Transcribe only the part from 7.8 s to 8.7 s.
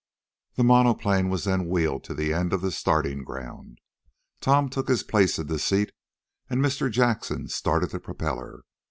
the propeller.